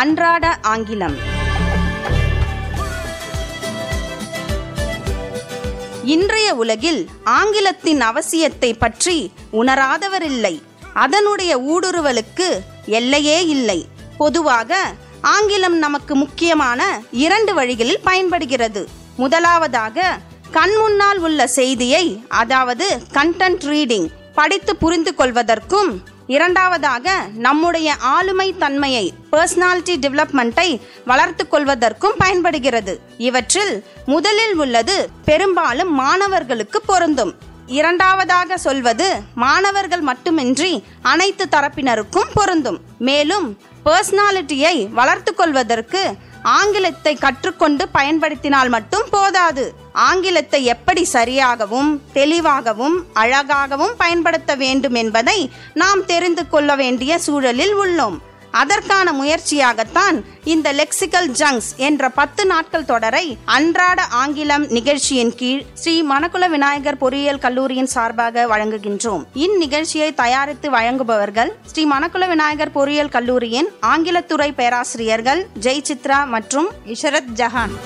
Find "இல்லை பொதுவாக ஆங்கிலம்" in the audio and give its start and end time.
13.46-15.78